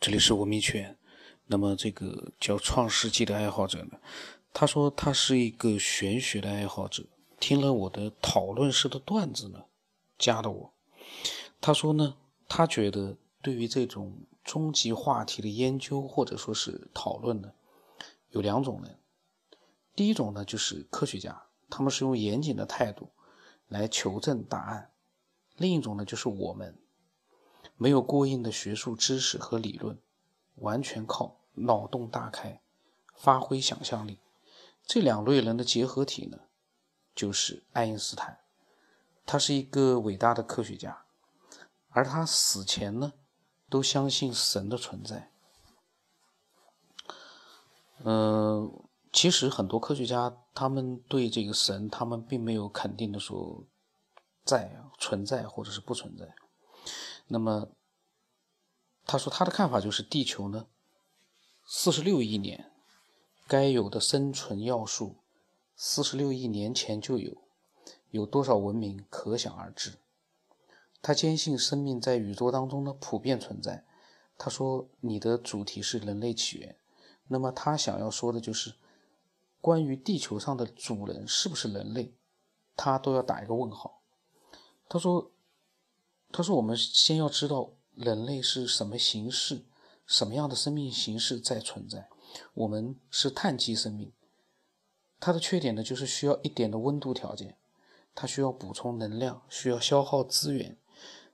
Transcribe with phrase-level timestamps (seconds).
[0.00, 0.96] 这里是文明圈。
[1.46, 3.98] 那么这个叫《创世纪》的爱好者呢，
[4.52, 7.04] 他说他是一个玄学的爱好者，
[7.40, 9.64] 听了我的讨论式的段子呢，
[10.16, 10.72] 加的我。
[11.60, 12.16] 他说呢，
[12.48, 17.52] 他觉得对于这种终极话题的研究或者说是讨论呢，
[18.30, 19.00] 有两种人。
[19.96, 23.10] 第一种呢，就是科学家，他们是用严谨的态度
[23.66, 24.92] 来求证答案；
[25.56, 26.78] 另一种呢，就是我们。
[27.78, 29.96] 没有过硬的学术知识和理论，
[30.56, 32.60] 完全靠脑洞大开，
[33.14, 34.18] 发挥想象力。
[34.84, 36.40] 这两类人的结合体呢，
[37.14, 38.40] 就是爱因斯坦。
[39.24, 41.04] 他是一个伟大的科学家，
[41.90, 43.12] 而他死前呢，
[43.68, 45.30] 都相信神的存在。
[48.04, 48.72] 嗯，
[49.12, 53.62] 其实很多科学家他们对这个神，他们并没有肯定的说
[54.44, 56.34] 在存在或者是不存在。
[57.30, 57.68] 那么，
[59.04, 60.66] 他说他的看法就是地球呢，
[61.66, 62.72] 四十六亿年
[63.46, 65.16] 该有的生存要素，
[65.76, 67.36] 四十六亿年前就有，
[68.10, 69.98] 有多少文明可想而知。
[71.02, 73.84] 他坚信生命在宇宙当中呢普遍存在。
[74.38, 76.78] 他说你的主题是人类起源，
[77.26, 78.74] 那么他想要说的就是
[79.60, 82.14] 关于地球上的主人是不是人类，
[82.74, 84.00] 他都要打一个问号。
[84.88, 85.30] 他说。
[86.30, 89.64] 他说：“我们先要知道人类是什么形式，
[90.06, 92.08] 什么样的生命形式在存在。
[92.52, 94.12] 我们是碳基生命，
[95.18, 97.56] 它的缺点呢，就是需要一点的温度条件，
[98.14, 100.76] 它需要补充能量，需要消耗资源。”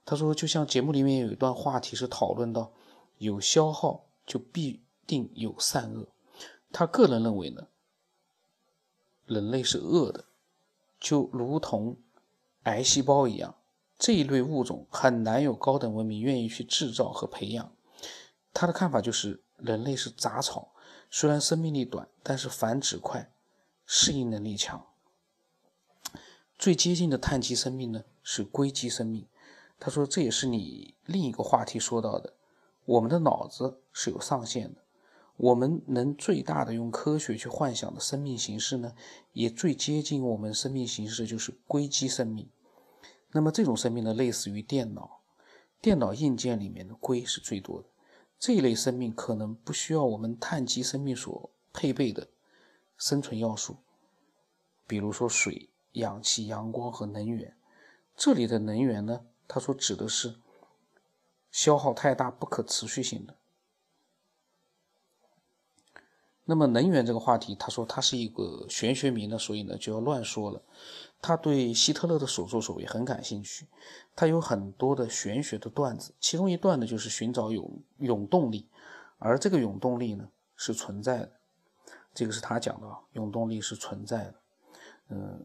[0.05, 2.71] 他说：“就像节目里面有一段话题是讨论到，
[3.17, 6.07] 有消耗就必定有善恶。
[6.71, 7.67] 他个人认为呢，
[9.25, 10.25] 人类是恶的，
[10.99, 11.97] 就如同
[12.63, 13.55] 癌细胞一样。”
[13.97, 17.71] 这一类物种很难有高等文明愿意去制造和培养。
[18.53, 20.73] 他的看法就是，人类是杂草，
[21.09, 23.31] 虽然生命力短，但是繁殖快，
[23.85, 24.85] 适应能力强。
[26.57, 29.27] 最接近的碳基生命呢是硅基生命。
[29.77, 32.33] 他说，这也是你另一个话题说到的，
[32.85, 34.81] 我们的脑子是有上限的，
[35.35, 38.93] 我们能最大的用科学去幻想的生命形式呢，
[39.33, 42.47] 也最接近我们生命形式就是硅基生命。
[43.35, 45.19] 那么这种生命呢，类似于电脑，
[45.81, 47.89] 电脑硬件里面的硅是最多的。
[48.39, 52.29] 这一类生命可能不需要我们碳基生命所配备的
[52.97, 53.75] 生存要素，
[54.87, 57.57] 比如说水、氧气、阳光和能源。
[58.15, 60.35] 这里的能源呢，他说指的是
[61.51, 63.35] 消耗太大、不可持续性的。
[66.45, 70.61] 那么能源这个话题，他说他是一个玄学迷呢，所以呢就要乱说了。
[71.25, 73.65] 他对希特勒的所作所为很感兴趣，
[74.15, 78.69] 他有很多的玄学的段子，其中一段呢就是寻找永永动力，
[79.17, 81.31] 而这个永动力呢是存在的，
[82.13, 84.35] 这个是他讲的啊，永动力是存在的。
[85.09, 85.43] 嗯，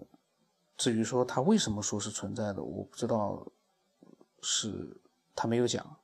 [0.76, 3.46] 至于说他为什么说是存在的，我不知道，
[4.42, 5.00] 是
[5.34, 5.96] 他没有讲。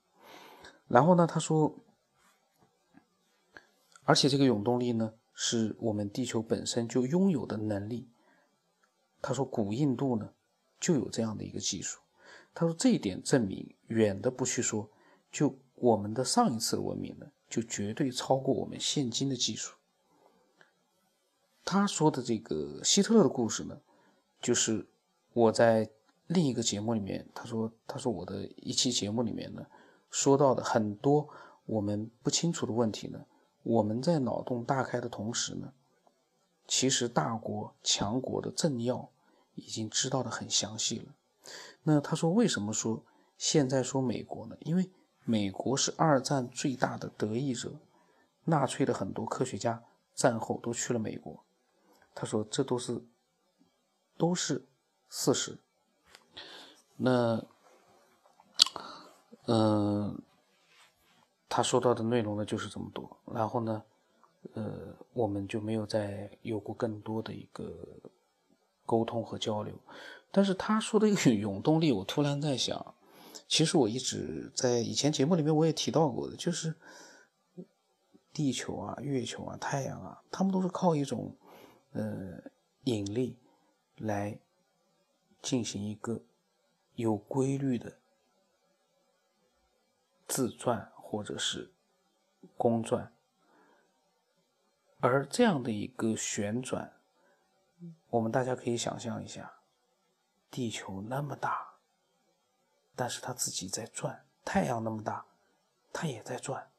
[0.88, 1.76] 然后呢，他说，
[4.04, 8.08] 而且这个永动力呢是我们地球本身就拥有的能力。
[9.26, 10.30] 他说，古印度呢
[10.78, 11.98] 就有这样的一个技术。
[12.54, 14.88] 他说，这一点证明远的不去说，
[15.32, 19.74] 就我们的上一次文明呢，就绝对超过我们现今的技术。
[21.64, 23.80] 他说的这个希特勒的故事呢，
[24.40, 24.86] 就是
[25.32, 25.90] 我在
[26.28, 29.66] 另一个节目里面，他说，他说我的一期节目里面呢，
[30.08, 31.28] 说到的很多
[31.64, 33.26] 我们不清楚的问题呢，
[33.64, 35.72] 我们在脑洞大开的同时呢，
[36.68, 39.10] 其实大国强国的政要。
[39.56, 41.14] 已经知道的很详细了。
[41.82, 43.04] 那他说，为什么说
[43.36, 44.56] 现在说美国呢？
[44.60, 44.90] 因为
[45.24, 47.72] 美国是二战最大的得益者，
[48.44, 49.82] 纳粹的很多科学家
[50.14, 51.44] 战后都去了美国。
[52.14, 53.04] 他说，这都是
[54.16, 54.66] 都是
[55.08, 55.58] 事实。
[56.96, 57.44] 那，
[59.46, 60.20] 嗯，
[61.48, 63.18] 他说到的内容呢就是这么多。
[63.26, 63.82] 然后呢，
[64.54, 67.72] 呃，我们就没有再有过更多的一个。
[68.86, 69.74] 沟通和交流，
[70.30, 72.94] 但是他说的一个永动力，我突然在想，
[73.48, 76.74] 其实我一直在以前节目里面我也提到过的，就是
[78.32, 81.34] 地球啊、月球啊、太阳啊，他们都是靠一种
[81.92, 82.40] 呃
[82.84, 83.36] 引力
[83.98, 84.38] 来
[85.42, 86.22] 进行一个
[86.94, 87.98] 有规律的
[90.28, 91.70] 自转或者是
[92.56, 93.12] 公转，
[95.00, 96.92] 而这样的一个旋转。
[98.16, 99.58] 我们大家可以想象一下，
[100.50, 101.74] 地球那么大，
[102.94, 105.26] 但是它自己在转；太阳那么大，
[105.92, 106.70] 它也在转。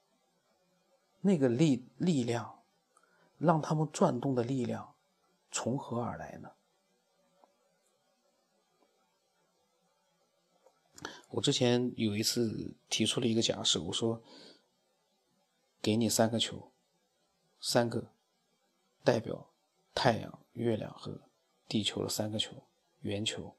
[1.22, 2.64] 那个力力量，
[3.38, 4.96] 让他们转动的力量
[5.52, 6.52] 从何而来呢？
[11.30, 14.24] 我之前有一次提出了一个假设，我说
[15.84, 16.72] ：“给你三个球，
[17.62, 18.12] 三个
[19.04, 19.52] 代表
[19.94, 21.22] 太阳、月亮和
[21.68, 22.64] 地球的三个球，
[23.02, 23.56] 圆球，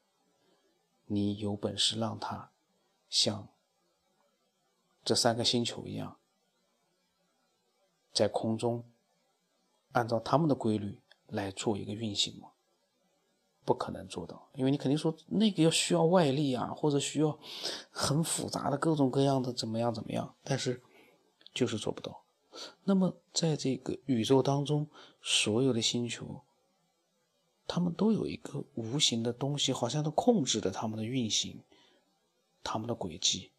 [1.05, 2.51] 你有本事让它
[3.09, 3.47] 像
[5.03, 6.17] 这三个星球一样，
[8.11, 8.83] 在空中
[9.91, 12.51] 按照他们的规律来做一个运行吗？”
[13.65, 17.37] 不可能做到，因为你肯定说那个要需要外力啊，或者需要
[17.91, 20.81] 很复杂的各种各样的怎么样怎么样，但是
[21.53, 22.23] 就是做不到。
[22.85, 24.89] 那么在这个宇宙当中，
[25.21, 26.41] 所有的星球，
[27.69, 31.61] 他们都有一个无形的东西，好像都控制着他们的运行，
[32.63, 33.51] 他们的轨迹。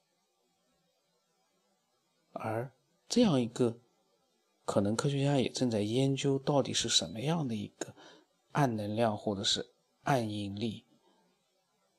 [2.33, 2.71] 而
[3.09, 3.79] 这样一个，
[4.65, 7.95] 可能科学家也正在研究到底是什么样的一个
[8.53, 9.71] 暗能量，或者是。
[10.05, 10.87] 暗引力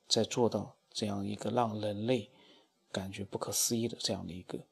[0.07, 2.31] 在做到这样一个让人类
[2.91, 4.65] 感觉不可思议的这样的一个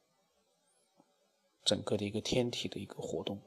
[1.64, 3.40] 整个的一个天体的一个活动，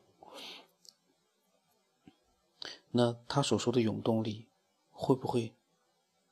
[2.95, 4.47] 那他所说的永动力
[4.91, 5.53] 会不会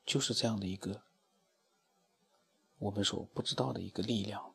[0.06, 1.02] 就是这样的一个
[2.78, 4.54] 我们所不知道的一个力量？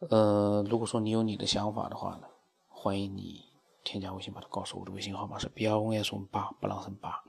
[0.00, 2.28] 呃，如果说你有你的想法的话呢，
[2.68, 3.46] 欢迎你。
[3.88, 7.22] 添加微信，把它告诉我的微信号码是 B R O S 八布朗森八，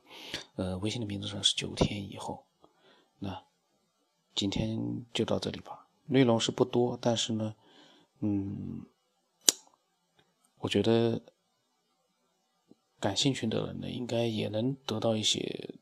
[0.56, 2.44] 呃，微信的名字是九天以后。
[3.19, 3.44] 那
[4.34, 7.54] 今天就到这里吧，内容是不多，但是呢，
[8.22, 8.81] 嗯，
[10.59, 11.21] 我觉得
[13.00, 15.75] 感兴趣的人呢，应该也能得到一些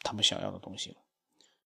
[0.00, 0.96] 他们想要的东西了。